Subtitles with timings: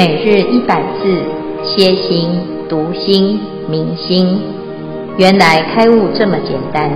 [0.00, 1.22] 每日一百字，
[1.62, 2.30] 歇心、
[2.70, 4.40] 读心、明心，
[5.18, 6.90] 原来开悟这么简单。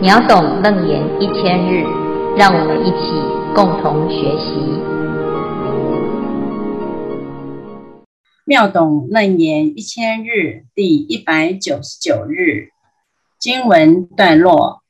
[0.00, 1.82] 秒懂楞严一千日，
[2.36, 3.10] 让我们一起
[3.56, 4.54] 共同学习。
[8.44, 12.68] 秒懂楞严一千日第一百九十九日
[13.40, 14.82] 经文段落：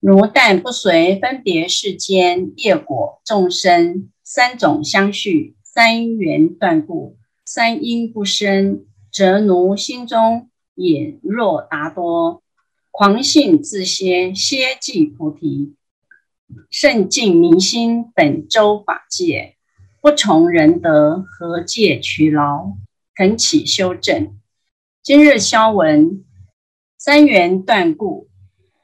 [0.00, 4.08] 如但不随分别世间业果众生。
[4.34, 12.42] 三种相续，三缘断故，三因不生，则奴心中眼若达多，
[12.90, 15.74] 狂信自歇，歇即菩提，
[16.70, 19.56] 圣净明心，本周法界，
[20.00, 22.72] 不从仁德，何借取劳？
[23.14, 24.34] 恳启修正。
[25.02, 26.24] 今日消文，
[26.96, 28.28] 三缘断故，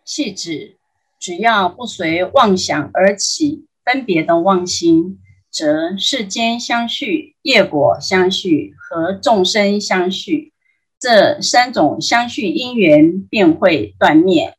[0.04, 0.76] 系指
[1.18, 5.18] 只要不随妄想而起分别的妄心。
[5.50, 10.52] 则世间相续、业果相续和众生相续，
[11.00, 14.54] 这三种相续因缘便会断灭。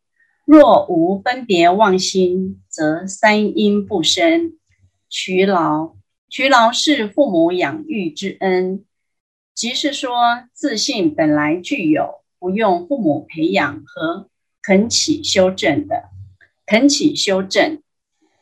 [0.46, 4.54] 若无分别妄心，则三因不生。
[5.10, 5.96] 劬劳，
[6.30, 8.84] 劬劳是父母养育之恩，
[9.54, 14.30] 即是说自信本来具有，不用父母培养和
[14.62, 16.10] 恳启修正的。
[16.66, 17.82] 恳启修正，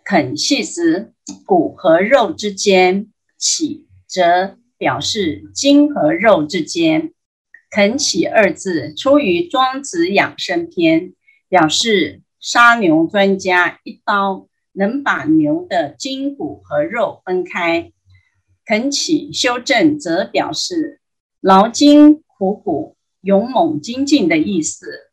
[0.10, 1.12] 恳系指。
[1.46, 7.12] 骨和肉之间，起则表示筋和肉之间。
[7.70, 11.10] 恳启二字出于《庄子养生篇》，
[11.50, 17.92] 表示杀牛专家一刀能把牛的筋骨和肉分开。
[18.66, 21.02] 恳启修正则表示
[21.42, 25.12] 劳筋苦骨、勇猛精进的意思。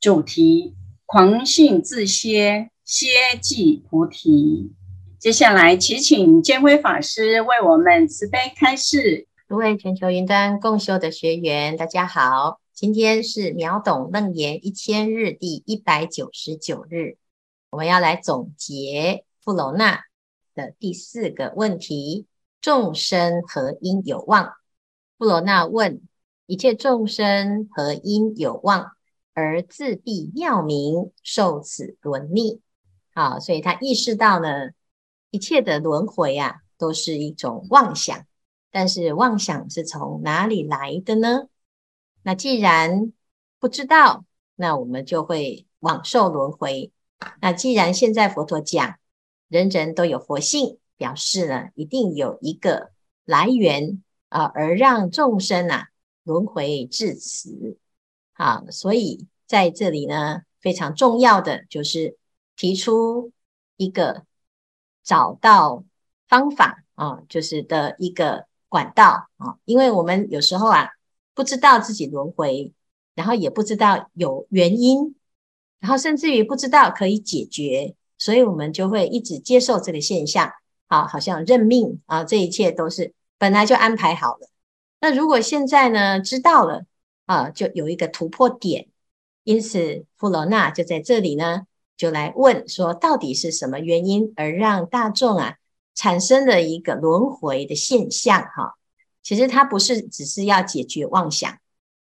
[0.00, 3.06] 主题：狂信自歇，歇
[3.40, 4.72] 即菩提。
[5.20, 9.28] 接下来，祈请见辉法师为我们慈悲开示。
[9.46, 17.16] 各位全球云端共修的学员，大家好，今天是秒懂楞严一千日第一百九十九日，
[17.70, 20.00] 我们要来总结富楼那
[20.56, 22.26] 的第四个问题：
[22.60, 24.54] 众生何因有望？
[25.16, 26.00] 富楼那问：
[26.46, 28.90] 一切众生何因有望，
[29.32, 32.60] 而自闭妙明，受此轮逆？
[33.14, 34.70] 好，所以他意识到呢。
[35.32, 38.26] 一切的轮回啊，都是一种妄想。
[38.72, 41.46] 但是妄想是从哪里来的呢？
[42.24, 43.12] 那既然
[43.60, 44.24] 不知道，
[44.56, 46.90] 那我们就会往受轮回。
[47.40, 48.96] 那既然现在佛陀讲，
[49.46, 52.90] 人人都有佛性，表示呢，一定有一个
[53.24, 55.90] 来源啊，而让众生啊
[56.24, 57.78] 轮回至此。
[58.32, 62.16] 好，所以在这里呢，非常重要的就是
[62.60, 63.32] 提出
[63.76, 64.26] 一个。
[65.02, 65.82] 找到
[66.28, 70.90] 方法啊，就是的一个管道啊，因为我们有时候啊，
[71.34, 72.72] 不知道自己轮回，
[73.14, 75.16] 然后也不知道有原因，
[75.80, 80.52] 然后甚至于不知道可以解决，所以我们就会一直接受这个现象
[80.86, 84.48] 啊，好像认命啊，这一切都是本来就安排好了。
[85.00, 86.84] 那如果现在呢，知道了
[87.24, 88.88] 啊，就有一个突破点，
[89.44, 91.66] 因此富楼那就在这里呢。
[92.00, 95.56] 就来问说，到底是什么原因而让大众啊
[95.94, 98.40] 产生了一个轮回的现象？
[98.40, 98.78] 哈，
[99.22, 101.58] 其实它不是只是要解决妄想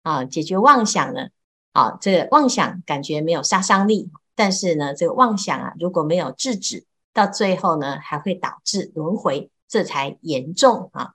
[0.03, 1.29] 啊，解决妄想呢，
[1.71, 11.13] 啊，这个妄想感觉没有杀伤力，但是呢，这个妄想啊，如果没有制止，到最后呢，还会导致轮回，这才严重啊。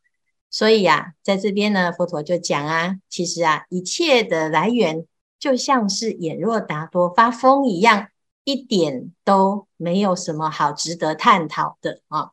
[0.49, 5.05] 所以呀，在这边呢，佛陀就讲啊，其实啊，一切的来源
[5.39, 8.07] 就像是眼若达多发疯一样。
[8.45, 12.31] 一点都没有什么好值得探讨的啊！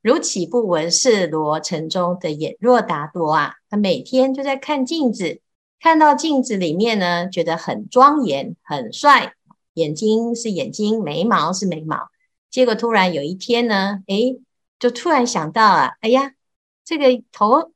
[0.00, 3.54] 如起不闻是罗城中的眼若达多啊？
[3.68, 5.40] 他每天就在看镜子，
[5.80, 9.34] 看到镜子里面呢，觉得很庄严、很帅，
[9.74, 12.08] 眼睛是眼睛，眉毛是眉毛。
[12.50, 14.40] 结果突然有一天呢，诶，
[14.78, 16.32] 就突然想到啊，哎呀，
[16.84, 17.72] 这个头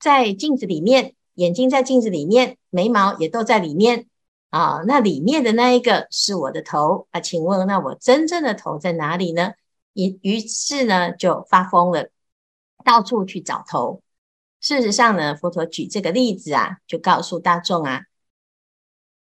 [0.00, 4.06] 在镜子里面，眼睛在镜子里面，眉毛也都在里面。
[4.50, 9.52] 啊，那里面的那一个是我的头啊，请问那我真正的头在哪里呢？
[9.92, 12.08] 于于是呢就发疯了，
[12.82, 14.02] 到处去找头。
[14.60, 18.04] 事实上呢，佛陀举这个例子啊，就告诉大众啊，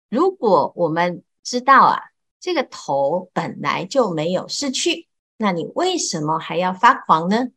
[0.10, 2.00] 如果我们知道啊，
[2.40, 7.48] 这个头本来就没有失去，那你为什么还要发狂呢？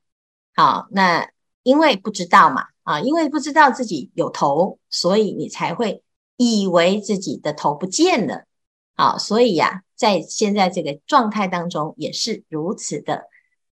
[0.56, 1.30] 好，那
[1.62, 6.02] 因为不知道嘛，啊，因为不知道自己有头，所以你才会。
[6.36, 8.44] 以为自己的头不见了，
[8.94, 13.24] 好，所以呀，在现在这个状态当中也是如此的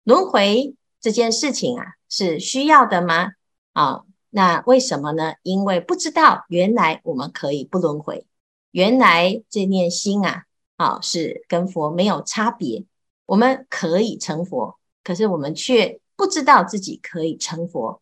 [0.02, 3.32] 轮回，这件事情啊是需要的吗？
[3.72, 5.34] 啊，那为什么呢？
[5.42, 8.26] 因为不知道原来我们可以不轮回，
[8.70, 10.44] 原来这念心啊，
[10.76, 12.84] 啊是跟佛没有差别，
[13.26, 18.00] 我们可以成佛，可是我们却不知道自己可以成佛，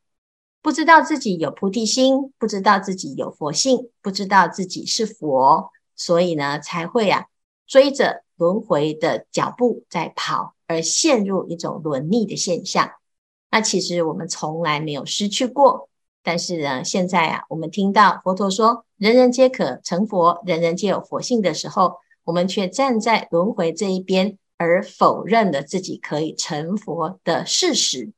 [0.62, 7.26] 不知道自己有菩提心，不知道自己有佛性，不知道自己是佛，所以呢才会啊
[7.66, 12.92] 追着轮回的脚步在跑，而陷入一种轮逆的现象。
[13.50, 15.88] 那其实我们从来没有失去过，
[16.22, 24.38] 但是呢，现在啊，我们听到佛陀说“人人皆可成佛，人人皆有佛性”的时候，我们却站在轮回这一边。
[24.58, 28.12] 而否认了自己可以成佛的事实，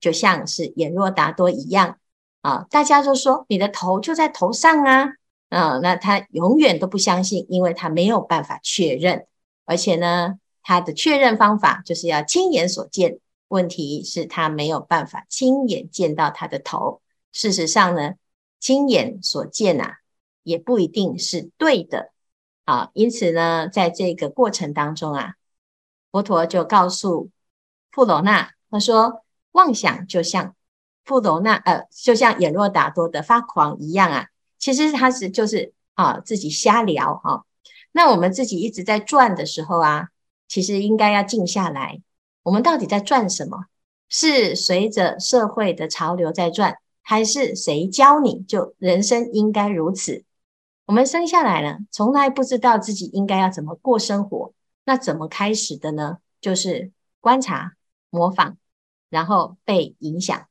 [0.00, 1.98] 就像是眼若达多一样
[2.40, 2.66] 啊！
[2.70, 5.12] 大家就说你的头就在头上啊，
[5.50, 9.26] 啊，那他永远都不相信，因为他没有办法确认，
[9.66, 13.18] 而且呢，他的确认方法就是要亲眼所见。
[13.48, 17.00] 问题是，他没有办法亲眼见到他的头。
[17.32, 18.14] 事实上呢，
[18.58, 19.98] 亲眼所见啊，
[20.42, 22.10] 也不一定是对的
[22.64, 22.90] 啊。
[22.94, 25.34] 因此呢，在这个过程当中啊。
[26.12, 27.30] 佛陀就告诉
[27.92, 30.54] 富罗那，他说：“妄想就像
[31.04, 34.26] 富罗那，呃，就像眼若达多的发狂一样啊。
[34.58, 37.42] 其实他是就是啊，自己瞎聊哈、啊。
[37.92, 40.08] 那我们自己一直在转的时候啊，
[40.48, 42.00] 其实应该要静下来。
[42.42, 43.64] 我们到底在转什么？
[44.08, 50.24] 是随着社会的潮流在转，还是谁教你就人生应该如此？
[50.86, 54.52] 我们生下来呢，从来不知道自己应该要怎么过生活。”
[54.84, 56.18] 那怎么开始的呢？
[56.40, 57.74] 就是观察、
[58.08, 58.56] 模仿，
[59.10, 60.46] 然后被影响。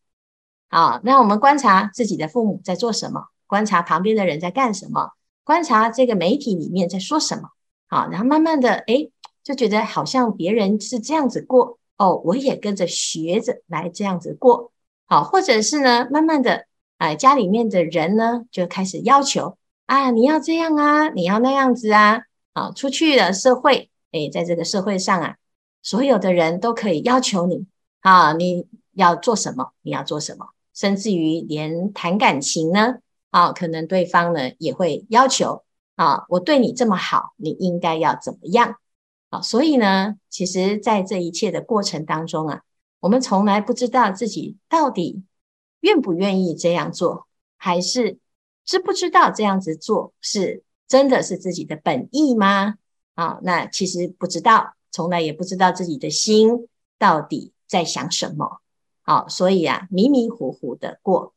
[0.68, 5.14] 啊，那我们观察自己的父母在做什么，观察旁边的人在干什么，
[5.44, 7.50] 观察这个媒体里面在说什么。
[7.88, 9.12] 好，然后慢慢的，诶，
[9.44, 14.72] 就觉得好像别人是这样子过，哦，我也跟着学着来这样子过。
[15.08, 16.68] 好，或者是呢，慢慢的，
[17.00, 19.58] 哎，家里面的人呢就开始要求
[19.88, 22.22] 啊，你要这样啊，你要那样子啊，
[22.54, 23.90] 啊，出去了社会。
[24.12, 25.36] 诶，在这个社会上啊，
[25.82, 27.66] 所有的人都可以要求你
[28.02, 33.00] 啊，你要做什么，你要做什么，甚至于连谈感情呢，
[33.30, 35.64] 啊，可能对方呢也会要求
[35.96, 38.76] 啊，我对你这么好，你应该要怎么样？
[39.30, 42.64] 啊，所以呢，其实，在这一切的过程当中啊，
[43.00, 45.24] 我们从来不知道自己到底
[45.82, 48.18] 愿不愿意这样做，还是
[48.66, 52.76] 知不知道这样子做是真的是自己的本意吗？
[53.14, 56.68] 啊，那其实不知道，从来也不知道自己的心
[56.98, 58.60] 到底在想什么。
[59.04, 61.34] 好，所以啊，迷迷糊糊的过。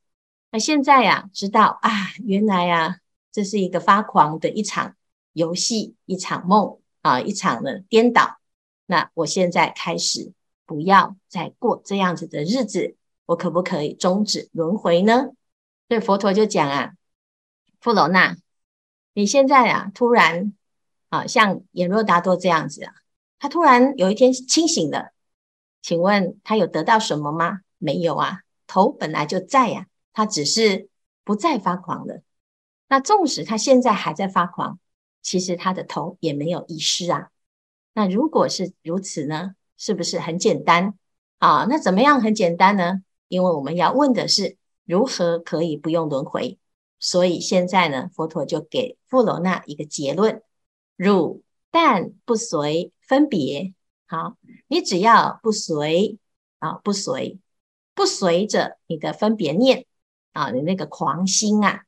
[0.50, 1.90] 那现在呀，知道啊，
[2.24, 2.96] 原来啊，
[3.30, 4.96] 这是一个发狂的一场
[5.32, 8.38] 游戏，一场梦啊，一场的颠倒。
[8.86, 10.32] 那我现在开始
[10.66, 12.96] 不要再过这样子的日子，
[13.26, 15.28] 我可不可以终止轮回呢？
[15.88, 16.94] 所以佛陀就讲啊，
[17.80, 18.36] 富楼那，
[19.12, 20.54] 你现在啊，突然。
[21.12, 22.94] 啊，像眼若达多这样子啊，
[23.38, 25.12] 他突然有一天清醒了，
[25.82, 27.60] 请问他有得到什么吗？
[27.76, 30.88] 没有啊，头本来就在呀，他只是
[31.24, 32.22] 不再发狂了。
[32.88, 34.78] 那纵使他现在还在发狂，
[35.20, 37.30] 其实他的头也没有遗失啊。
[37.94, 40.94] 那如果是如此呢，是不是很简单？
[41.38, 43.02] 啊，那怎么样很简单呢？
[43.28, 46.58] 因为我们要问的是如何可以不用轮回，
[47.00, 50.42] 所以现在呢，佛陀就给富罗那一个结论。
[50.96, 53.72] 汝但不随分别，
[54.12, 54.36] 好，
[54.68, 56.18] 你只要不随
[56.58, 57.38] 啊，不随，
[57.94, 59.86] 不随着你的分别念
[60.34, 61.84] 啊，你那个狂心啊，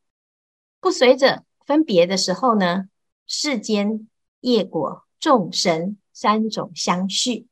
[0.80, 2.88] 不随着分别的时候呢，
[3.26, 4.08] 世间
[4.40, 7.46] 业果众生三种相续，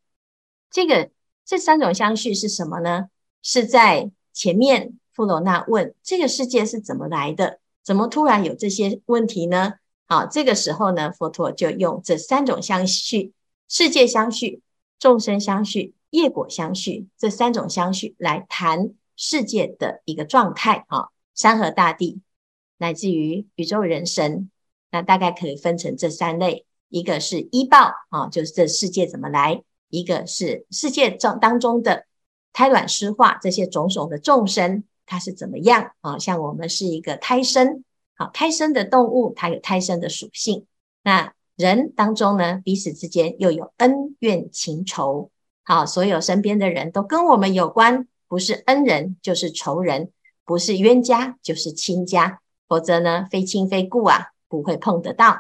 [0.71, 1.11] 这个
[1.45, 3.11] 这三种相续是什么呢？
[3.43, 7.61] 是在前面富罗那问这个世界是怎么来的？
[7.83, 9.75] 怎么突然有这些问题呢？
[10.07, 13.35] 好，这个时候呢，佛陀就用这三种相续：
[13.73, 14.61] 世界相续、
[14.99, 22.21] 众生相续、业果相续这三种相续来谈世界的一个状态啊，山河大地，
[22.77, 24.51] 乃至于宇宙人生，
[24.91, 32.05] 那大概可以分成这三类：一个是依报啊，就是这世界怎么来；一个是世界当当中的
[32.53, 36.19] 胎卵湿化这些种种的众生，它是怎么样啊？
[36.19, 37.83] 像我们是一个胎生。
[38.17, 40.67] 好，胎生的动物，它有胎生的属性。
[41.03, 45.31] 那人当中呢，彼此之间又有恩怨情仇。
[45.63, 50.11] 好，所有身边的人都跟我们有关，不是恩人就是仇人，
[50.45, 55.37] 不是冤家就是亲家，否则呢，非亲非故啊，不会碰得到。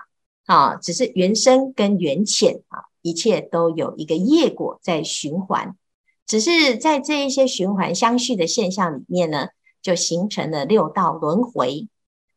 [0.47, 5.77] 啊，只是缘深跟缘浅啊，一切都有一个业果在循环。
[6.25, 9.49] 只是在这一些循环相续的现象里面呢，
[9.83, 11.89] 就形成了六道轮回。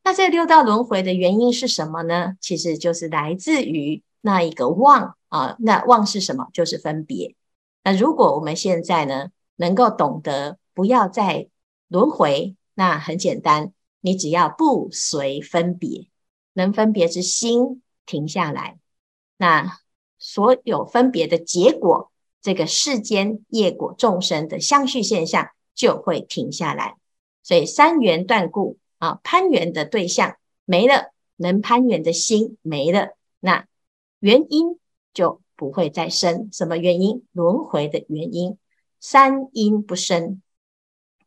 [0.06, 2.38] 那这六道轮回的原因是什么呢？
[2.40, 5.56] 其实就是来自于那一个妄啊。
[5.58, 6.48] 那妄是什么？
[6.54, 7.36] 就是分别。
[7.84, 11.48] 那如果我们现在呢，能够懂得不要再
[11.88, 16.08] 轮回，那很简单，你只要不随分别，
[16.54, 18.78] 能分别之心停下来，
[19.38, 19.80] 那
[20.20, 22.12] 所有分别的结果，
[22.44, 26.96] 这个世间业果众生的相续现象就会停下来。
[27.42, 33.68] 所以三缘断故啊，攀缘的对象没了，能攀缘的心没了，那
[34.20, 34.80] 原因
[35.14, 36.50] 就不会再生。
[36.52, 37.24] 什么原因？
[37.34, 38.58] 轮回的原因，
[39.00, 40.42] 三因不生。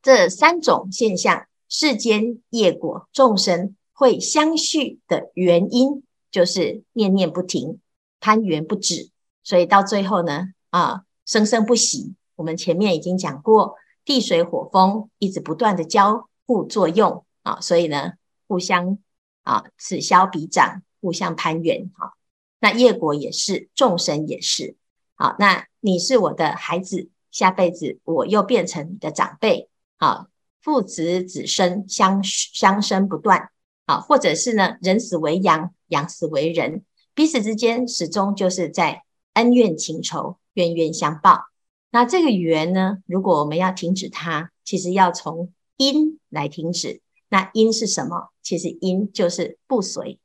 [0.03, 7.79] 这三种现象，世间业果众生会相续的原因，就是念念不停，
[8.19, 9.11] 攀缘不止。
[9.45, 12.15] 所以到最后呢，啊，生生不息。
[12.35, 13.77] 我们前面已经讲过。
[14.05, 18.12] 地水火风一直不断的交互作用啊，所以呢，
[18.47, 18.99] 互相
[19.43, 22.12] 啊此消彼长，互相攀援啊。
[22.61, 24.76] 那业果也是，众生也是。
[25.14, 30.26] 好，那你是我的孩子，下辈子我又变成你的长辈啊，
[30.61, 33.49] 父子子孙相相生不断
[33.87, 41.47] 啊，或者是呢，人死为羊，羊死为人，彼此之间始终就是在恩怨情仇，冤冤相报。
[41.90, 47.00] 那这个缘呢，如果我们要停止它，其实要从因来停止。
[47.29, 48.31] 那因是什么？
[48.43, 50.19] 其实因就是不随，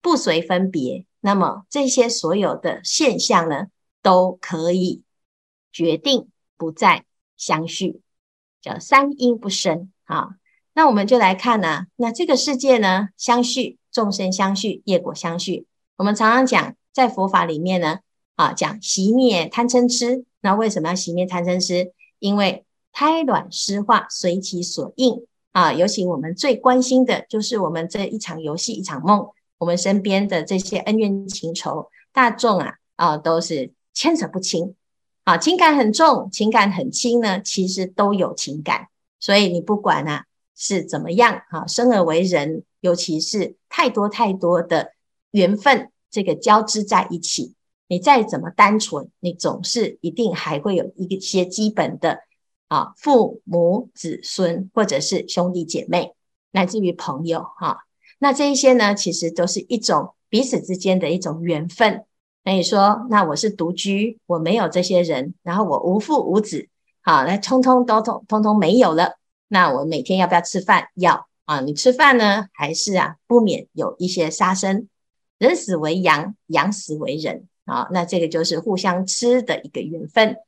[0.00, 1.06] 不随分别。
[1.20, 3.68] 那么这些所有的现象呢，
[4.02, 5.02] 都可以
[5.72, 7.04] 决定不再
[7.36, 8.00] 相续，
[8.60, 10.36] 叫三因不生啊。
[10.74, 15.66] 那我们就来看呢、啊，那这个世界呢，相续，众生相续，业果相续。
[15.96, 18.00] 我们常常讲，在佛法里面呢，
[18.34, 20.24] 啊，讲熄灭贪嗔痴。
[20.40, 21.92] 那为什么要熄灭贪嗔痴？
[22.18, 25.72] 因为胎卵湿化随其所应啊。
[25.72, 29.28] 尤其我们最关心的就是我们这一场游戏一场梦，
[29.58, 34.74] 我们身边的这些恩怨情仇，大众啊啊都是牵扯不清
[35.24, 38.88] 啊，情感很重，情感很轻呢，其实都有情感。
[39.20, 40.24] 所以你不管啊
[40.56, 44.92] 是怎么样啊，生而为人，尤其是太多太多的
[45.30, 47.54] 缘分，这个交织在一起。
[47.88, 52.20] 你再怎么单纯，你总是一定还会有一些基本的
[52.72, 56.14] 啊，父母子孙，或者是兄弟姐妹，
[56.52, 57.80] 乃至于朋友哈。
[58.18, 62.06] 那这一些呢，其实都是一种彼此之间的一种缘分。
[62.44, 66.66] 那你说，那我是独居，我没有这些人，然后我无父无子，
[67.02, 69.18] 好，那通通都通通通没有了。
[69.48, 70.88] 那我每天要不要吃饭？
[70.94, 71.60] 要啊。
[71.60, 74.88] 你吃饭呢，还是啊，不免有一些杀生。
[75.36, 77.46] 人死为羊，羊死为人。
[77.66, 80.38] 好，那这个就是互相吃的一个缘分。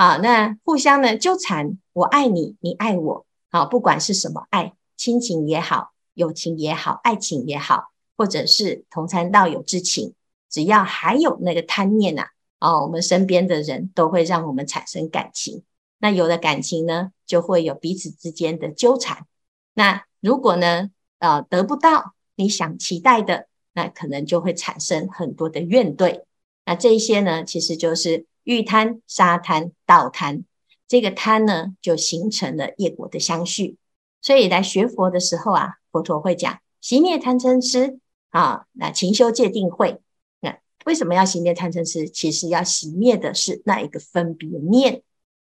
[0.00, 3.26] 好，那互相呢纠缠，我爱你，你爱我。
[3.50, 10.14] 好，不管是什么爱，亲情也好，友情也好，爱情也好，或者是同参道友之情，
[10.48, 12.28] 只要还有那个贪念呐，
[12.60, 15.64] 哦，我们身边的人都会让我们产生感情。
[15.98, 19.26] 那有了感情呢，就会有彼此之间的纠缠。
[19.74, 20.88] 那如果呢，
[21.18, 26.22] 呃，得不到你想期待的，那可能就会产生很多的怨怼。
[26.64, 30.44] 那这一些呢，其实就是欲贪、杀贪、盗贪，
[30.88, 33.76] 这个贪呢，就形成了业果的相续。
[34.22, 37.98] 所以来学佛的时候啊，佛陀会讲熄灭贪嗔痴
[38.30, 40.00] 啊，那勤修戒定慧。
[40.40, 42.08] 那为什么要熄灭贪嗔痴？
[42.08, 45.02] 其实要熄灭的是那一个分别念。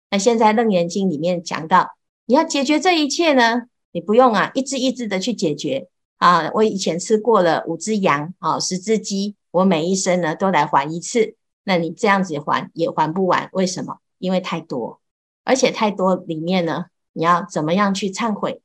[0.10, 5.88] 那现在楞严经里面讲到，你要解决这一切呢，你不用啊，一只一只的去解决
[6.18, 6.52] 啊。
[6.54, 9.36] 我以前吃过了五只羊啊，十只鸡。
[9.52, 11.36] 我每一生呢都来还一次，
[11.68, 14.00] 那你这样子还也还不完，为什么？
[14.20, 15.02] 因为太多，
[15.44, 18.62] 而且太多里面呢，你要怎么样去忏悔？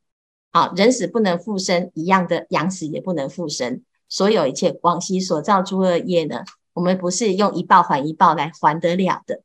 [0.53, 3.83] 好，人死不能复生，一样的羊死也不能复生。
[4.09, 6.45] 所有一切往昔所造诸恶业呢，
[6.75, 9.43] 我们不是用一报还一报来还得了的。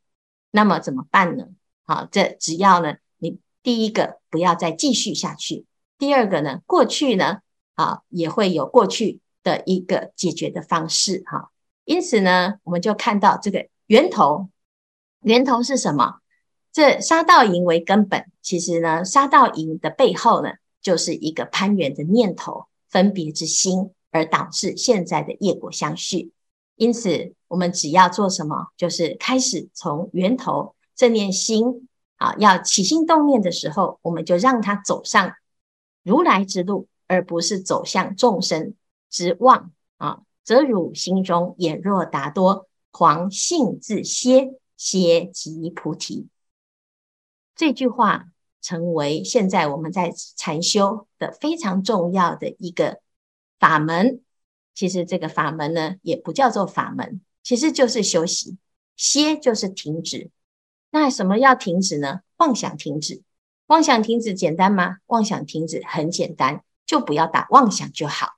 [0.52, 1.48] 那么怎么办呢？
[1.88, 5.66] 好，这只要呢，你第一个不要再继续下去，
[5.98, 7.40] 第二个呢，过去呢，
[7.74, 9.20] 啊，也会有过去。
[9.44, 11.52] 的一个解决的方式哈，
[11.88, 14.50] 因此呢，我们就看到这个源头，
[15.22, 16.16] 源头是什么？
[16.74, 20.50] 这杀盗淫为根本，其实呢，杀盗淫的背后呢，
[20.82, 26.34] 就是一个攀缘的念头、分别之心，而导致现在的业果相续。
[26.76, 35.34] 因此，我们只要做什么，就是开始从源头正念心啊，要起心动念的时候，我们就让它走上
[36.04, 38.74] 如来之路，而不是走向众生。
[39.10, 39.72] 之妄啊，
[40.48, 46.30] 则汝心中眼若达多，狂性自歇，歇即菩提。
[47.54, 48.28] 这句话
[48.62, 53.02] 成为现在我们在禅修的非常重要的一个
[53.60, 54.22] 法门。
[54.74, 58.58] 其实这个法门呢，也不叫做法门，其实就是休息。
[58.96, 60.32] 歇就是停止。
[60.92, 62.22] 那什么要停止呢？
[62.38, 63.22] 妄想停止。
[63.66, 65.00] 妄想停止简单吗？
[65.08, 68.37] 妄想停止很简单，就不要打妄想就好。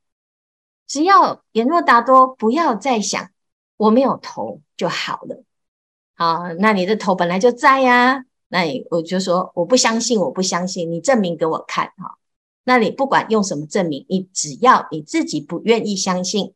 [0.90, 3.30] 只要眼若达多，不要再想
[3.78, 5.46] 我没有头就好了。
[6.16, 8.26] 好，那你的头本来就在呀。
[8.50, 12.18] 那我就说我不相信，我不相信，你证明给我看哈。
[12.64, 16.54] 那你不管用什么证明，你只要你自己不愿意相信，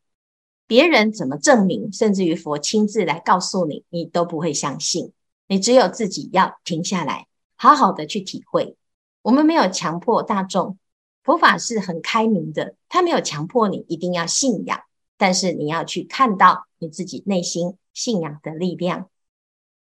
[0.66, 5.14] 别人怎么证明，甚至于佛亲自来告诉你，你都不会相信。
[5.48, 7.28] 你只有自己要停下来。
[7.56, 8.76] 好好的去体会，
[9.22, 10.78] 我们没有强迫大众，
[11.24, 14.84] 佛法是很开明的，他没有强迫你一定要信仰，
[15.18, 19.10] 但是你要去看到你自己内心信仰的力量。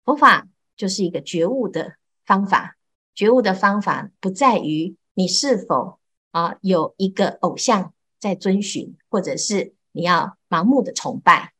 [0.04, 2.76] 佛法就是一个觉悟的方法，
[3.14, 5.98] 觉悟的方法不在于你是否
[6.30, 11.52] 啊有一个偶像在遵循，或者是你要盲目的崇拜。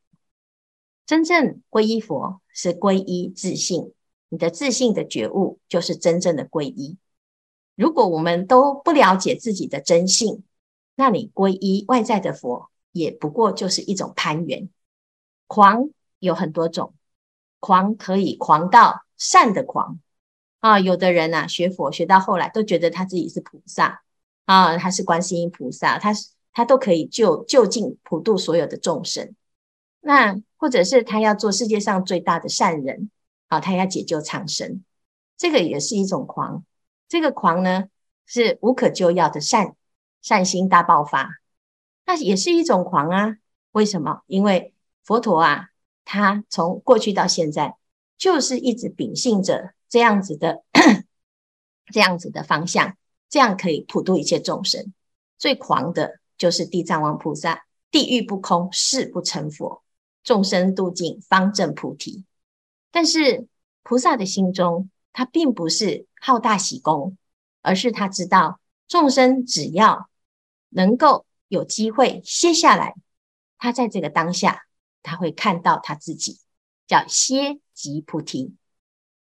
[1.04, 3.92] 真正皈依佛是皈依自信。
[4.30, 6.96] 你的自信的觉悟就是真正的皈依。
[7.74, 10.44] 如果我们都不了解自己的真性，
[10.94, 14.68] 那你皈依外在的佛，也不过就是一种攀缘。
[15.46, 16.94] 狂有很多种，
[17.60, 20.00] 狂可以狂到善的狂
[20.60, 20.78] 啊。
[20.78, 24.02] 有的人啊，学佛学到后来都觉得他自己是菩萨
[24.44, 29.34] 啊，他是观世音菩萨，他是他都可以救救尽普度所有的众生。
[30.00, 33.10] 那或者是他要做世界上最大的善人。
[33.48, 34.82] 啊，他要解救苍生，
[35.36, 36.64] 这个也是一种狂。
[37.08, 37.84] 这个狂呢，
[38.26, 39.76] 是无可救药的善
[40.22, 41.30] 善心大爆发，
[42.06, 43.36] 那也是一种狂啊。
[43.72, 44.22] 为什么？
[44.26, 45.68] 因为佛陀啊，
[46.04, 47.76] 他从过去到现在，
[48.16, 50.62] 就是一直秉性着这样子的
[51.92, 52.96] 这样子的方向，
[53.28, 54.92] 这样可以普度一切众生。
[55.36, 59.82] 最狂的就是地藏王菩萨，地狱不空，誓不成佛，
[60.22, 62.24] 众生度尽，方证菩提。
[62.90, 63.46] 但是
[63.82, 67.18] 菩萨的心中，他并不是好大喜功，
[67.60, 68.58] 而是他知道
[68.88, 70.08] 众生只要
[70.70, 72.94] 能够有机会歇下来，
[73.58, 74.62] 他在这个当下，
[75.02, 76.40] 他会看到他自己，
[76.86, 78.54] 叫歇即菩提。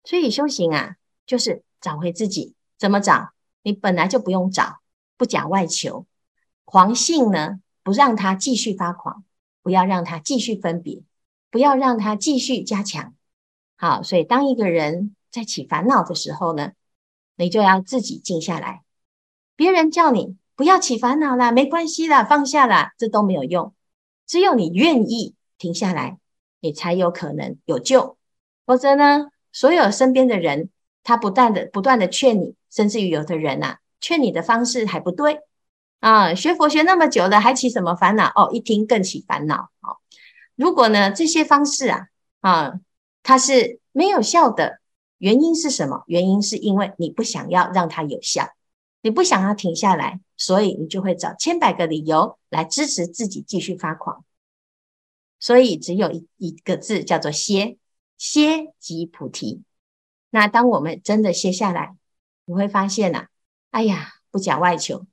[0.04, 2.54] 所以修行啊，就是找回自己。
[2.78, 3.34] 怎么找？
[3.60, 4.78] 你本来就不用找，
[5.18, 6.06] 不假外求。
[6.64, 9.22] 狂性呢，不让他继续发狂，
[9.60, 11.02] 不要让他继续分别，
[11.50, 13.14] 不要让他继续加强。
[13.76, 16.72] 好，所以当一个人在起烦恼的时候呢，
[17.36, 18.82] 你就要自己静下来。
[19.54, 23.72] 别人叫你不要起烦恼了，没关系啦，放下啦，这都没有用。
[24.26, 26.18] 只有你愿意停下来，
[26.60, 28.16] 你才有可能有救。
[28.64, 30.70] 否则呢，所有身边的人，
[31.04, 35.40] 他不断的不断的劝你，甚至于有的人呐，劝你的方式还不对
[36.00, 36.34] 啊。
[36.34, 38.32] 学佛学那么久了，还起什么烦恼？
[38.34, 39.70] 哦，一听更起烦恼。
[39.80, 40.00] 好，
[40.56, 42.08] 如果呢，这些方式啊，
[42.40, 42.80] 啊。
[43.28, 44.78] 它是没有效的，
[45.18, 46.04] 原因是什么？
[46.06, 48.50] 原因是因为你不想要让它有效，
[49.02, 54.24] 你不想要停下来，所以你就会找千百个理由来支持自己继续发狂。
[55.38, 57.78] 所以只有一一个字叫做歇，
[58.18, 59.62] 歇即菩提。
[60.30, 61.96] 那当我们真的歇下来，
[62.44, 63.28] 你会发现呐、啊，
[63.70, 65.06] 哎呀，不假外求，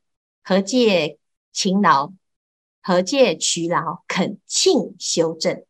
[0.44, 1.18] 何借
[1.52, 2.12] 勤劳，
[2.82, 5.63] 何借劬劳，恳庆修正。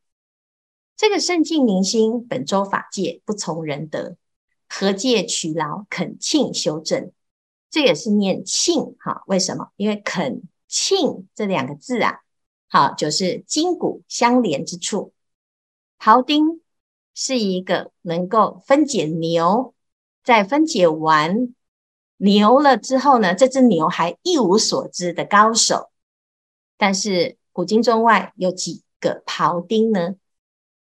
[0.96, 4.16] 这个圣境明心，本周法界不从人得，
[4.76, 7.12] 何借取劳，恳庆修正。
[7.70, 9.22] 这也是念庆哈？
[9.28, 9.70] 为什么？
[9.76, 12.22] 因为恳庆这两个字啊，
[12.68, 15.14] 好，就是筋骨相连之处。
[16.00, 16.62] 庖丁
[17.14, 19.76] 是一个能够分解牛，
[20.24, 21.54] 在分解完
[22.18, 25.92] 牛了之后呢，这只牛还一无所知的高手。
[26.78, 30.16] 但是古今中外有几个庖丁呢？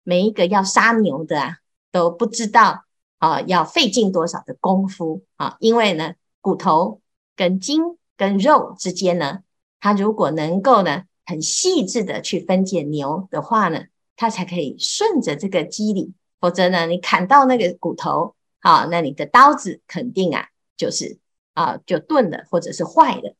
[0.04, 1.58] 每一个要杀牛的啊，
[1.92, 2.86] 都不知道
[3.22, 5.56] 啊，要费尽多少的功夫啊！
[5.60, 7.02] 因为呢，骨头
[7.36, 7.80] 跟筋
[8.18, 9.44] 跟肉之间呢，
[9.80, 13.84] 它如果能够呢，很细致的去分解牛的话呢，
[14.16, 16.14] 它才可以顺着这个肌理。
[16.40, 21.20] 否则呢，你砍到那个骨头，啊，那你的刀子肯定啊，就是
[21.54, 23.36] 啊，就钝了或者是坏了。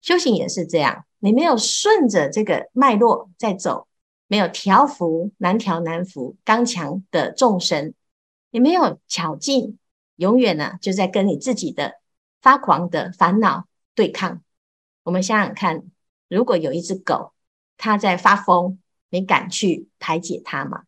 [0.00, 3.86] 修行也是这样，你没有顺着这个脉络在走。
[4.28, 7.92] 没有调伏难调难服刚强的众生，
[8.52, 9.78] 你没有巧劲，
[10.16, 11.94] 永远呢就在跟你自己的
[12.42, 14.42] 发狂的烦恼对抗。
[15.04, 15.84] 我们想想看，
[16.28, 17.32] 如果有一只狗，
[17.78, 20.82] 它在发疯，你敢去排解它吗？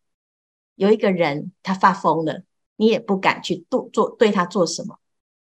[0.75, 2.43] 有一个人他发疯了，
[2.75, 4.99] 你也不敢去做做对他做什么，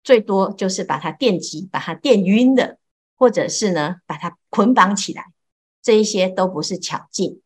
[0.02, 2.78] 最多就是把它电击，把它电晕的，
[3.16, 5.26] 或者是呢把它捆绑起来，
[5.80, 7.40] 这一些都不是巧劲。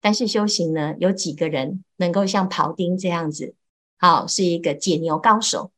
[0.00, 3.54] 但是修行呢，有几个人能够像庖丁这样子，
[4.02, 5.72] 好，是一个解牛高手。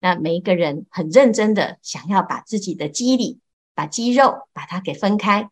[0.00, 3.40] 那每一个人很认真的想要把自己的肌理、
[3.74, 5.50] 把肌肉把它给分开，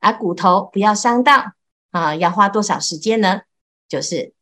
[0.00, 1.52] 而骨头不要伤到
[1.90, 3.42] 啊，要花多少时间呢？
[3.86, 4.32] 就是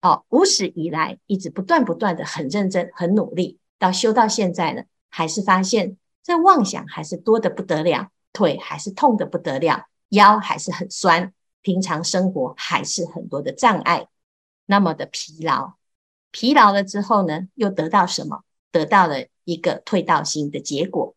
[0.00, 11.34] 哦，无始以来一直不断不断的很认真、很努力，到修到现在呢，还是发现这妄想还是多得不得了，腿还是痛得不得了，腰还是很酸。
[11.60, 14.08] 平常生活还是很多的障碍，
[14.64, 15.74] 那么的疲劳，
[16.30, 18.44] 疲劳了之后呢，又得到什么？
[18.70, 21.14] 得到了一个退道心的结果。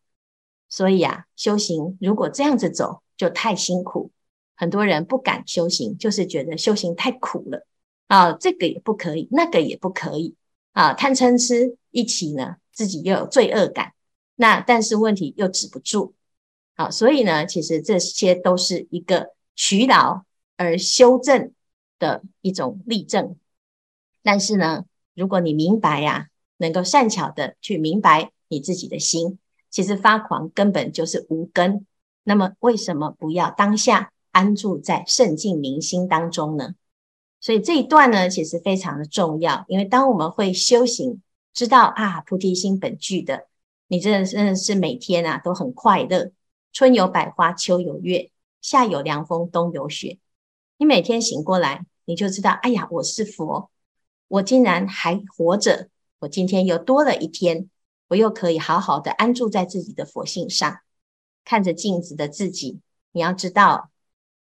[0.68, 4.10] 所以啊，修行如果这样子走，就太辛苦。
[4.56, 7.66] 很多人不敢修行，就是觉得修行太苦了
[8.08, 10.34] 啊，这个也不可以，那个也不可以
[10.72, 13.92] 啊，贪嗔痴一起呢，自己又有罪恶感。
[14.36, 16.14] 那但是问题又止不住，
[16.76, 20.24] 好，所以呢，其实这些都是一个疲劳。
[20.56, 21.52] 而修正
[21.98, 23.36] 的一种例证，
[24.22, 29.38] 但是呢，如果你明白呀、能够善巧的去明白你自己的心，
[29.70, 31.86] 其实发狂根本就是无根。
[32.22, 36.74] 那么，为什么不要当下安住在圣境明心当中呢？
[37.40, 41.20] 所以这一段呢，其实非常的重要，因为当我们会修行，
[41.52, 43.46] 知道啊，菩提心本具的，
[43.88, 46.32] 你真的真的是每天啊都很快乐。
[46.72, 48.30] 春有百花，秋有月，
[48.62, 50.18] 夏有凉风，冬有雪。
[50.78, 53.70] 你每天醒过来，你就知道，哎呀，我是佛，
[54.28, 55.88] 我竟然还活着，
[56.20, 57.68] 我今天又多了一天，
[58.08, 60.80] 我又可以好好的安住在自己的佛性上，
[61.44, 62.80] 看着镜子的自己，
[63.12, 63.90] 你要知道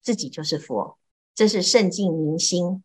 [0.00, 0.98] 自己就是佛，
[1.34, 2.82] 这是圣境明心。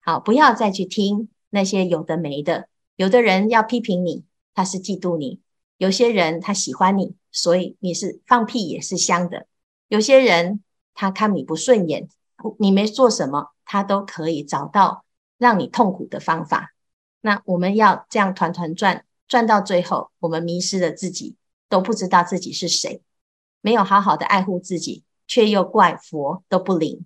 [0.00, 5.40] 好，不要再去听那些有的没的，有的人要批评你，他是嫉妒你；
[5.78, 9.46] 有些人他喜欢你，所以你是放屁也是香的；
[9.88, 10.62] 有些人
[10.94, 12.08] 他看你不顺眼。
[12.58, 15.05] 你没做什么，他都可以找到
[15.38, 16.74] 让你痛苦的方法。
[17.20, 21.36] 那我们要这样团团转，转到最后，我们迷失了自己，
[21.68, 23.02] 都不知道自己是谁，
[23.60, 27.04] 没有好好的爱护自己，却又怪佛都不灵。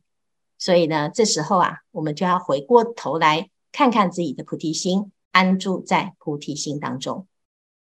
[0.59, 7.27] 所以呢，这时候啊，我们就要回过头来看看自己的菩提心，安住在菩提心当中。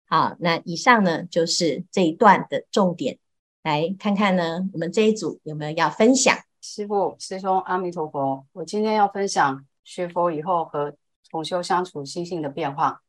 [0.06, 3.18] 好，那以上呢就是这一段的重点，
[3.64, 6.38] 来看看呢，我们这一组有没有要分享？
[6.60, 8.46] 师父、师兄，阿弥陀佛。
[8.52, 10.94] 我今天要分享学佛以后和
[11.30, 13.00] 同修相处心性的变化。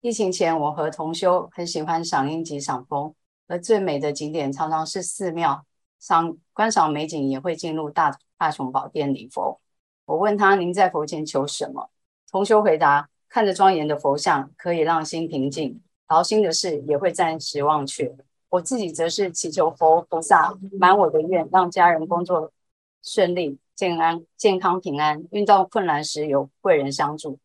[0.00, 3.14] 疫情前，我和同修很喜欢赏樱及赏枫，
[3.46, 5.64] 而最美的景点常常是寺庙。
[6.00, 9.60] 赏观赏美景也会进入大大雄宝殿礼佛。
[10.06, 11.88] 我问他：“您在佛前求什么？”
[12.28, 18.12] 同修回答：“看着庄严的佛像，可以让心平静，劳心的事也会暂时忘却。”
[18.50, 22.50] 我自己则是祈求佛菩萨满我的愿，让家人工作。
[23.06, 27.38] 顺利、健安、健康、平安，遇到困难时有贵人相助。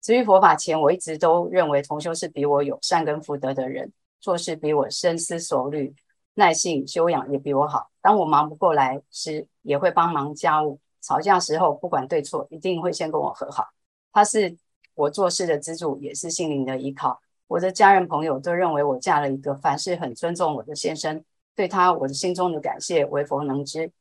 [0.00, 5.94] 至于佛法前，我一直都认为同修是比我有善根福德的人，做事比我深思熟虑，
[6.34, 7.90] 耐性修养也比我好。
[8.00, 10.80] 当我忙不过来时，也会帮忙家务。
[11.02, 13.68] 吵架时候，不管对错，一定会先跟我和好。
[14.12, 14.56] 他是
[14.94, 17.20] 我做事的支柱，也是心灵的依靠。
[17.46, 21.22] 我的家人朋友都认为我嫁了一个凡事很尊重我的先生，
[21.54, 23.92] 对他，我的心中的感谢，唯佛能知。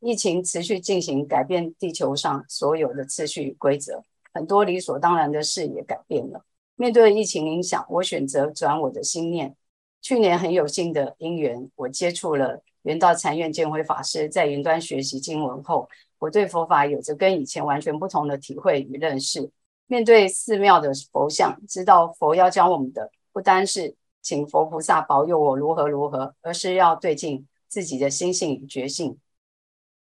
[0.00, 6.44] 疫情持续进行，改变地球上所有的次序规则，很多理所当然的事也改变了。
[6.76, 9.54] 面对疫情影响，我选择转我的心念。
[10.00, 15.86] 去年很有幸的因缘，我接触了圆道禅院见辉法师在云端学习经文后，
[16.18, 19.50] 我对佛法有着跟以前完全不同的体会与认识。
[19.86, 29.18] 面对寺庙的佛像，知道佛要教我们的，不单是请佛菩萨保佑我如何如何，而是要对镜自己的心性与觉性。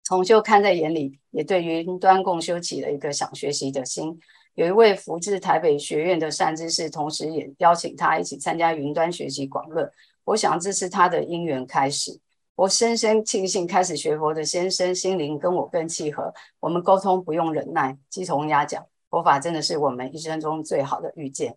[0.07, 4.21] 同修看在眼里，也对云端共修起了一个想学习的心。
[4.55, 9.91] 有一位福至台北学院的善知识，同时也邀请他一起参加云端学习广论。
[10.25, 12.21] 我想这是他的因缘开始。
[12.55, 18.87] 我深深庆幸开始学佛的先生心灵跟我更契合，我们沟通不用忍耐，鸡同鸭讲。
[19.11, 21.57] 佛法真的是我们一生中最好的遇见。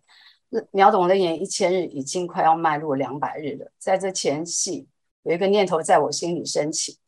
[0.72, 4.88] 秒懂楞严一千日已经快要迈入两百日了，在这前夕，
[5.22, 6.98] 有一个念头在我心里升起。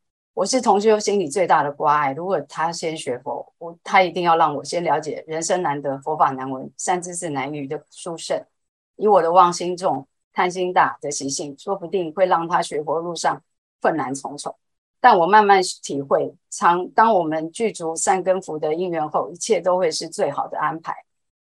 [0.41, 2.15] 我是同修心里最大的关爱。
[2.15, 8.43] 如果他先学佛，我他一定要让我先了解人生难得，佛法难闻，善知识难遇的殊胜。
[8.97, 13.43] 以我的妄心重、贪心大的习性，说不定会让他学佛路上
[13.83, 14.57] 困难重重。
[14.99, 20.95] 但我慢慢体会，常当我们具足善根福德因缘后，一切都会是最好的安排。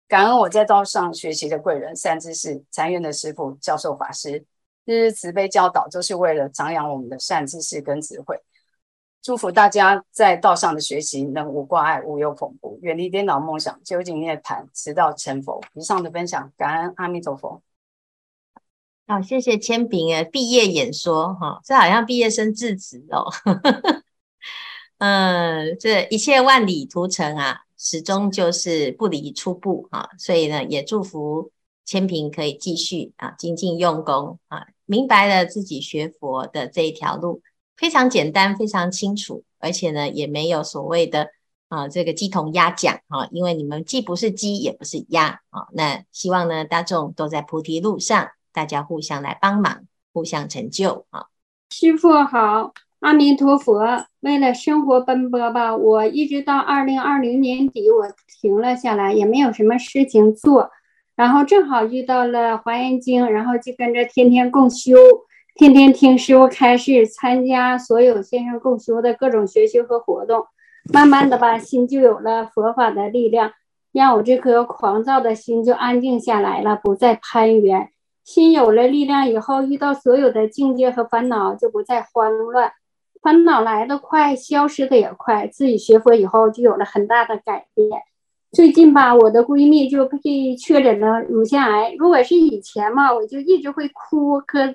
[0.07, 4.45] 感恩我在道上学习的贵人、善知识、禅院的师父、教授法师，
[4.85, 8.41] 日日慈悲教导，都是为了长养我们的善知识跟智慧。
[9.25, 15.65] 祝福大家在道上的学习能无挂碍、无忧恐怖，远离颠倒梦想，究竟涅槃，直到成佛。
[15.73, 17.63] 以上的分享，感恩阿弥陀佛。
[19.07, 23.33] 好，谢谢千萍诶，毕业演说哈，这好像毕业生致辞哦。
[24.99, 31.51] 嗯，这一切万里途程啊，始终就是不离初步啊，所以呢，也祝福
[31.87, 37.41] 千平可以继续啊，精进用功啊，明白了自己学佛的这一条路。
[37.77, 41.29] 非常简单，非常清楚，而且呢，也没有所谓的
[41.69, 45.67] 啊这个鸡同鸭讲啊，因为你们既不是鸡，也不是鸭啊。
[45.73, 51.27] 那希望呢，大众都在菩提路上，大家互相来帮忙，互相成就啊。
[51.71, 54.07] 师傅好，阿弥陀佛。
[54.21, 58.07] 为了生活奔波吧，我一直到二零二零年底，我
[58.41, 60.71] 停了下来，也没有什么事情做，
[61.17, 64.95] 然后正好遇到了华严经，然后就跟着天天共修。
[65.55, 70.45] 天天听师父开示，参加所有先生共修的各种学习和活动，
[70.93, 73.53] 慢慢的吧，心就有了佛法的力量，
[73.93, 77.91] 让我这颗狂躁的心就安静下来了，不再攀缘。
[78.25, 82.73] 心有了力量以后，遇到所有的境界和烦恼就不再慌乱，
[83.23, 85.47] 烦恼来得快，消失的也快。
[85.47, 87.89] 自己学佛以后就有了很大的改变。
[88.51, 91.95] 最近吧，我的闺蜜就被确诊了乳腺癌。
[91.97, 94.75] 如果是以前嘛，我就一直会哭，可是。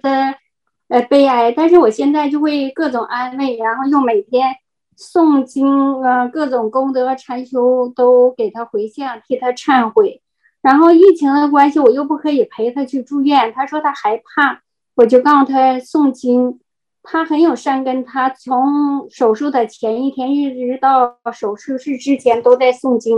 [0.89, 4.55] 呃，悲哀，但是我现在就会各种安慰，然后又每天
[4.97, 10.21] 诵经啊，各种功德禅修都给他回向，替他忏悔。
[10.61, 14.61] 然后疫情的关系，我又不可以陪他去住院，他说他害怕，
[14.95, 16.59] 我就告诉他诵经。
[17.01, 23.17] 他很有善根，他从手术的前一天一直到手术室之前都在诵经。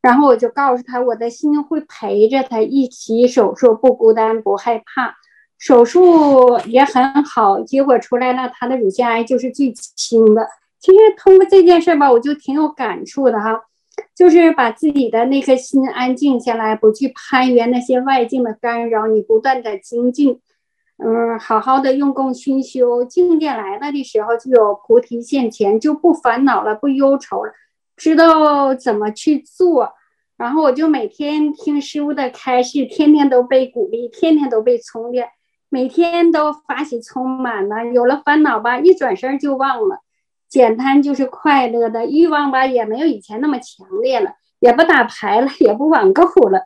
[0.00, 5.16] 然后我就告诉他，我的心会陪着他一起手术，不孤单，不害怕。
[5.58, 10.46] 手术也很好，结果出来了，他的乳腺癌就是最轻的。
[10.78, 13.62] 其实通过这件事吧，我就挺有感触的哈，
[14.14, 20.40] 就是把自己的那颗心安静下来，不去攀缘那些外境的干扰，你不断的精进，
[20.98, 27.52] 嗯，好好的用功熏修，境界来了的时候就有菩提现前，就不烦恼了，不忧愁了，
[27.96, 29.94] 知道怎么去做。
[30.36, 35.26] 然后我就每天听师傅的开示，天天都被鼓励，天天都被充电。
[35.68, 40.00] 每天都发喜充满了，有了烦恼吧，一转身就忘了。
[40.48, 46.62] 简单就是快乐的欲望吧，也没有以前那么强烈了，也不打牌了，也不网购了。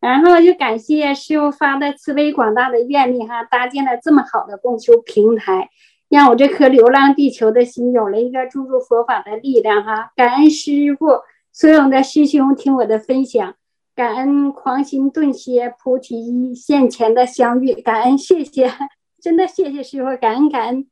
[0.00, 5.68] 然后就感谢师父发的慈悲广大的愿力哈，搭建了这么好的共修平台，
[6.08, 10.10] 让我这颗流浪地球的心有了一个注入佛法的力量哈。
[10.16, 11.20] 感恩师父，
[11.52, 13.54] 所有的师兄听我的分享。
[14.02, 18.68] 感恩狂心顿歇菩提现前的相遇，感恩谢谢，
[19.22, 20.88] 真的谢谢师傅，感恩感恩。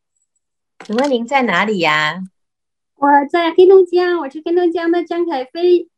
[0.87, 2.23] 请问您在哪里呀？
[2.94, 5.88] 我在黑龙江，我是黑龙江的江凯飞。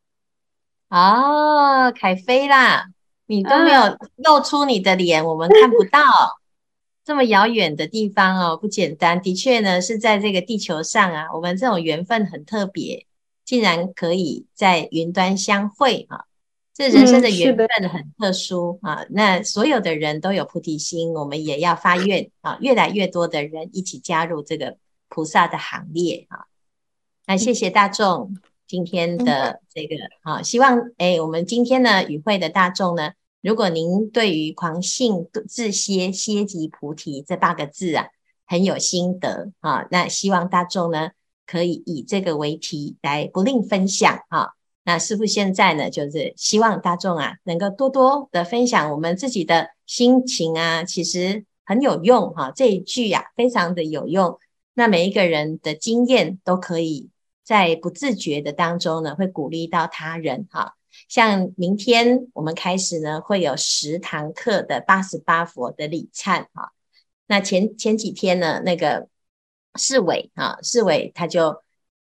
[0.89, 2.87] 哦，凯飞啦，
[3.27, 6.01] 你都没有露出你的脸，嗯、我们看不到。
[7.05, 9.21] 这么遥远的地方哦，不简单。
[9.21, 13.05] 的确呢，是在这个地球上啊，我们这种缘分很特别，
[13.45, 16.25] 竟然可以在云端相会啊。
[16.75, 19.07] 这人生的缘分很特殊、嗯、啊！
[19.11, 22.57] 那所有的人都有菩提心，我们也要发愿啊！
[22.63, 26.47] 越来越多的人一起加入这个菩萨的行列啊！
[27.27, 28.35] 那谢谢大众
[28.67, 38.07] 今天的这个啊，希望哎，我们今天呢与会的大众呢，如果您对于狂性自歇歇即菩提这八个字啊
[38.47, 41.11] 很有心得啊，那希望大众呢
[41.45, 44.53] 可以以这个为题来不吝分享啊！
[44.85, 52.51] 那师傅现在呢，就是希望大众啊，能够多多的分享我们自己的心情啊，其实很有用哈。
[52.51, 54.41] 这一句呀，非常的有用。
[54.75, 57.11] 那每一个人的经验都可以
[57.45, 60.75] 在不自觉的当中呢，会鼓励到他人哈。
[61.09, 66.73] 像明天我们开始呢，会有十堂课的八十八佛的礼忏哈。
[67.29, 69.07] 那前前几天呢，那个
[69.77, 71.63] 世伟啊，世伟他就。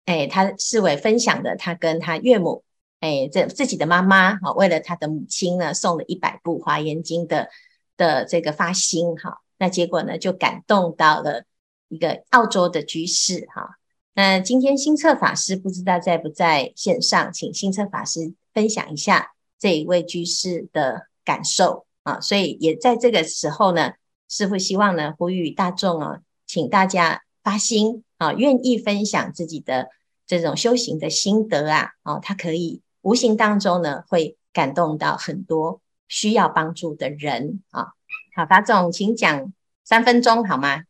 [0.06, 2.62] 哎，他世伟分享的，他跟他岳母，
[3.00, 7.48] 哎，这自己的妈妈哈，为了他的母亲呢，送了一百部《华严经》的
[7.96, 11.44] 的这个发心哈，那结果呢，就感动到了
[11.88, 13.78] 一个澳洲的居士哈。
[14.14, 22.20] 那今天新策法师不知道在不在线上，请新策法师分享一下这一位居士的感受啊。
[22.20, 23.94] 所以也在这个时候呢，
[24.28, 28.02] 师父希望呢，呼吁大众啊，请大家发心。
[28.16, 29.88] 啊，愿意分享自己的
[30.24, 37.88] 这种修行的心得啊，哦，他可以无形当中呢，会感动到很多需要帮助的人啊。
[38.36, 39.52] 好，法总，请讲
[39.84, 40.84] 三分钟好吗？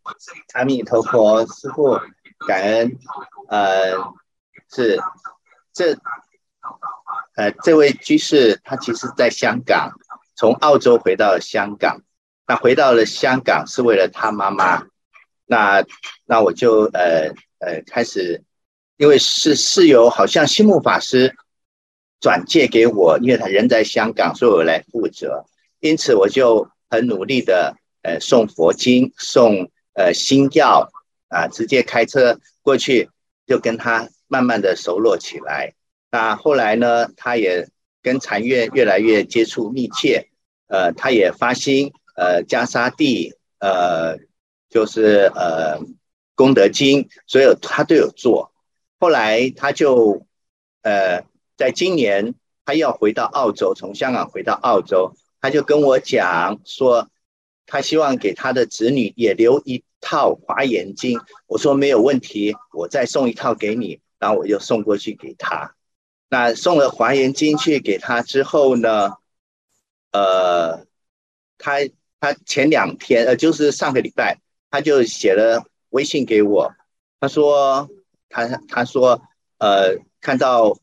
[0.53, 1.99] 阿弥陀佛，师父，
[2.47, 2.99] 感恩。
[3.49, 3.95] 呃，
[4.71, 5.01] 是
[5.73, 5.97] 这
[7.37, 9.91] 呃这位居士，他其实在香港，
[10.37, 12.03] 从澳洲回到了香港。
[12.47, 14.87] 那回到了香港是为了他妈妈。
[15.47, 15.85] 那
[16.27, 18.43] 那我就呃呃开始，
[18.97, 21.35] 因为是是由好像心木法师
[22.21, 25.45] 转借给我，因为他人在香港，所以我来负责。
[25.81, 26.69] 因此我就。
[26.91, 30.93] 很努力的，呃，送佛经，送呃心药
[31.27, 33.11] 啊，直接开车过去，
[33.49, 35.73] 就跟他慢慢的熟络起来。
[36.13, 37.69] 那后来呢，他也
[38.01, 40.29] 跟禅院越来越接触密切，
[40.69, 44.17] 呃，他也发心，呃，袈裟地，呃，
[44.75, 45.79] 就是呃
[46.35, 48.53] 功德经，所有他都有做。
[48.99, 50.27] 后来他就，
[50.83, 51.25] 呃，
[51.57, 52.35] 在今年
[52.65, 55.15] 他要回到澳洲，从香港回到澳洲。
[55.41, 57.09] 他就跟我讲说，
[57.67, 61.19] 他希望给他的子女也留一套《华严经》。
[61.47, 64.01] 我说没有问题，我再送一套给你。
[64.19, 65.77] 然后我就送过去给他。
[66.31, 69.13] 那送了《华严经》去给他之后呢，
[70.11, 70.85] 呃，
[71.59, 71.79] 他
[72.19, 74.41] 他前两天呃，就是上个礼拜，
[74.75, 76.75] 他就写了微信给我。
[77.21, 77.89] 他说
[78.29, 79.23] 他他说
[79.59, 80.77] 呃，看到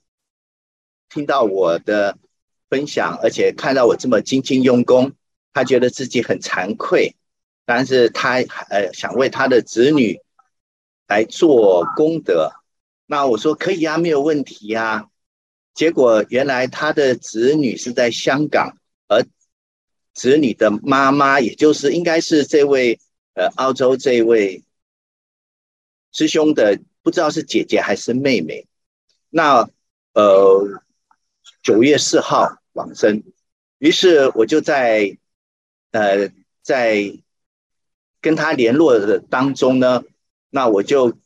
[1.10, 2.18] 听到我的。
[2.72, 5.12] 分享，而且看到我这么精进用功，
[5.52, 7.18] 他觉得自己很惭愧，
[7.66, 8.36] 但是他
[8.70, 10.22] 呃想为他的子女
[11.06, 12.54] 来做功德。
[13.08, 15.10] 那我说可以啊，没有问题呀。
[15.74, 18.78] 结果原来他的子女是在香港，
[19.10, 19.26] 而
[20.14, 23.02] 子女的妈妈，也就是应该是这位
[23.34, 24.64] 呃澳洲这位
[26.12, 28.68] 师兄的，不知道是姐姐还是妹妹。
[29.30, 29.70] 那
[30.14, 30.82] 呃
[31.62, 32.58] 九月四号。
[32.74, 33.22] 往生，
[33.80, 35.18] 于是我就在，
[35.92, 37.20] 呃，在
[38.22, 40.04] 跟他联络的当中呢，
[40.50, 41.18] 那我就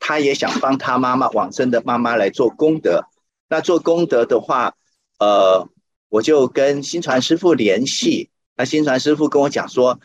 [0.00, 3.04] 他也想帮他妈妈往生的妈妈来做功德，
[3.46, 4.74] 那做功德的话，
[5.20, 5.68] 呃，
[6.08, 10.00] 我就跟新传师傅联系，那新传师傅跟我讲说，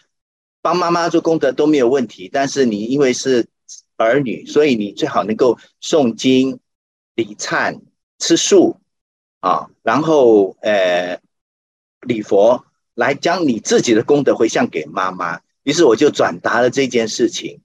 [0.62, 3.48] 帮妈妈做功德都没有问题，但是你因为是
[3.98, 6.60] 儿女，所以你最好能够诵经、
[7.15, 7.80] 礼忏、
[8.17, 8.78] 吃素。
[9.41, 11.17] 啊，然后呃，
[12.02, 15.39] 礼佛来将你自己的功德回向给妈妈。
[15.63, 17.62] 于是我就转达了这件事情。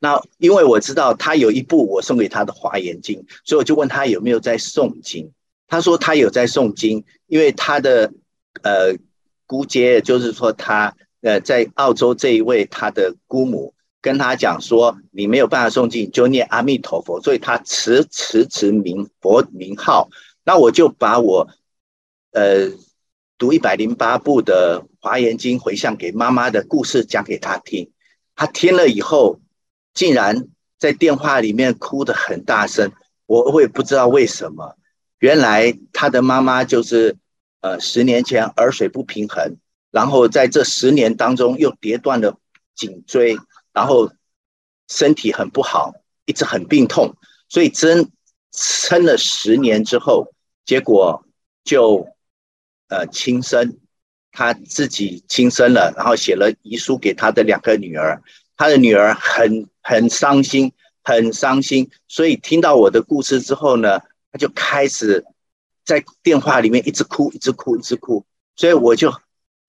[0.00, 5.30] 那因为我知道他有一部我送给他的《华严经》，所以我就问他有没有在诵经。
[5.68, 8.12] 他说他有在诵经，因为他的
[8.62, 8.96] 呃
[9.46, 20.10] 姑姐，就是说他呃在澳洲这一位他的姑母跟他讲说，你没有办法诵经，就念阿弥陀佛，所以他迟迟迟名佛名号。
[20.44, 21.48] 那我就把我，
[22.32, 22.70] 呃，
[23.38, 27.90] 读一百零八部的《华严经》回向给妈妈的故事讲给他听，
[28.36, 29.40] 他听了以后，
[29.94, 32.92] 竟然在电话里面哭得很大声。
[33.24, 34.76] 我我也不知道为什么，
[35.18, 37.16] 原来他的妈妈就是，
[37.62, 39.56] 呃，十年前耳水不平衡，
[39.94, 42.36] 然后在这十年当中又跌断了
[42.74, 43.38] 颈椎，
[43.72, 44.10] 然后
[44.88, 45.92] 身体很不好，
[46.26, 47.14] 一直很病痛，
[47.48, 48.10] 所以真
[48.50, 50.32] 撑了十年之后。
[50.66, 51.24] 结果
[51.62, 52.08] 就
[52.88, 53.78] 呃轻生，
[54.32, 58.20] 他自己轻生了，然后写了遗书给他的两个女儿，
[58.56, 64.00] 他的女儿很很伤心，很伤心，所以听到我的故事之后呢，
[64.32, 65.24] 他就开始
[65.84, 68.24] 在电话里面一直哭，一直哭，一直哭，
[68.56, 69.12] 所以我就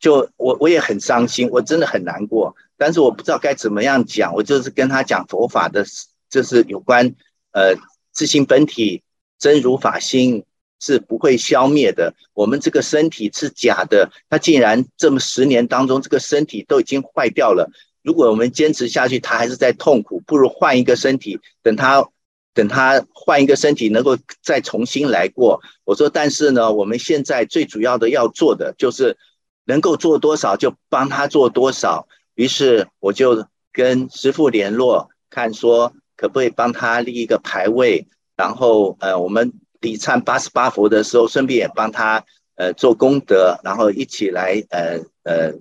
[0.05, 5.83] 就我我也很伤心，我真的很难过，但是我不知道该怎么样讲，我就是跟他讲佛法的，
[6.29, 7.15] 就是有关
[7.53, 7.73] 呃
[8.11, 9.01] 自性本体
[9.39, 10.43] 真如法心。
[10.77, 12.13] 是不会消灭的。
[12.33, 17.71] 我们这个身体是假的，它竟然这么十年当中，这个身体都已经坏掉了。
[18.03, 22.05] 如果我们坚持下去，它还是在痛苦，不如换一个身体，等它
[22.53, 25.61] 等它换一个身体，能够再重新来过。
[25.85, 29.17] 我说，但是呢，我们现在最主要的要做的就是
[29.65, 32.07] 能够做多少就帮他做多少。
[32.35, 38.07] 于是我就跟师父联络，看说可不可以帮他立一个牌位，
[38.37, 39.53] 然后呃，我们。
[39.81, 45.53] 礼忏八十八佛的时候，顺便也帮他呃做功德，然后一起来呃呃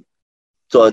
[0.66, 0.90] 做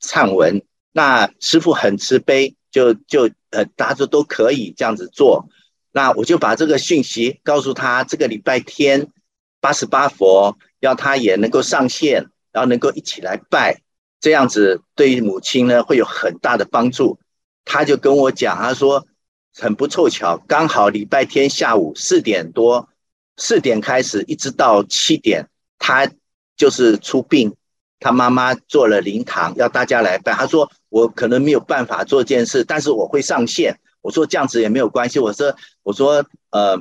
[0.00, 0.60] 忏文。
[0.90, 5.48] 那师父很慈悲，就就呃大家都可以这样子做。
[5.92, 9.12] 那我就把这个讯息告诉他，这个礼拜天
[9.60, 13.82] 八十八佛要他也能够上线，然后能够一起来拜，
[14.18, 17.18] 这样子对于母亲呢会有很大的帮助。
[17.66, 19.06] 他就跟我讲，他说。
[19.56, 22.88] 很不凑巧，刚好礼拜天下午四点多，
[23.36, 25.48] 四点开始，一直到七点，
[25.78, 26.10] 他
[26.56, 27.54] 就是出殡，
[28.00, 30.32] 他妈妈做了灵堂，要大家来拜。
[30.32, 33.78] 他说我可能没有办法做件事，但是我会上线。
[34.00, 35.20] 我说这样子也没有关系。
[35.20, 36.76] 我说我说呃，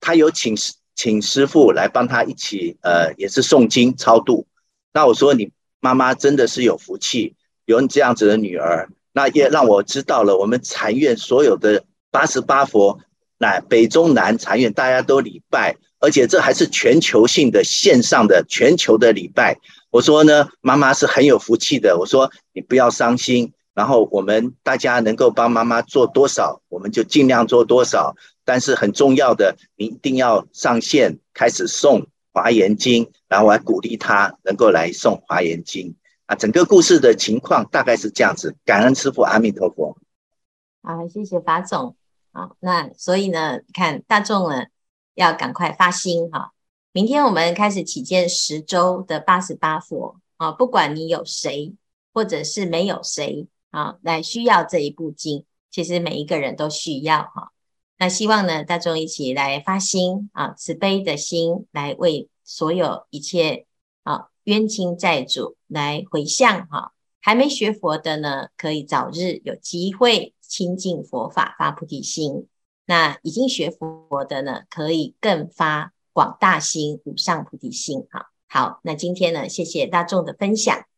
[0.00, 0.56] 他有请
[0.96, 4.48] 请师傅来帮他一起呃，也是诵经超度。
[4.92, 7.34] 那我说你妈妈真的是有福气，
[7.64, 12.98] 有你这样子的女儿，那也让我知道了我们禅院所有的八十八佛。
[13.38, 19.56] 那北中南禅院大家都礼拜，而且这还是全球性的线上的全球的礼拜。
[19.90, 21.96] 我说呢，妈妈是很有福气的。
[21.98, 28.14] 我说你不要伤心，然后我们大家能够帮妈妈做多少，我们就尽量做多少。
[28.44, 32.06] 但是很重要的，你一定要上线开始送
[32.40, 36.34] 华严经，然后我还鼓励他能够来诵华严经啊。
[36.34, 38.56] 整个故事的情况大概是这样子。
[38.64, 39.96] 感恩师父，阿弥陀佛。
[40.82, 41.94] 好，谢谢法总。
[42.32, 44.64] 好，那所以呢，看大众呢
[45.14, 46.52] 要赶快发心哈。
[46.92, 51.74] 明天我们开始起见十周的八十八佛啊，不管你有谁
[52.14, 57.52] 或者是没有谁啊，来需要这一部经，其实每一个人都需要哈。
[58.00, 63.66] 那希望呢，大众一起来发心啊，慈悲的心来为所有一切
[64.02, 66.92] 啊冤亲债主来回向哈。
[67.20, 70.34] 还没学佛的呢，可以早日有机会。
[70.40, 72.48] 亲近佛法，发菩提心。
[72.84, 78.04] 那已经学佛的呢，可以更发广大心，无上菩提心。
[78.10, 80.89] 哈，好，那今天呢，谢谢大众的分享。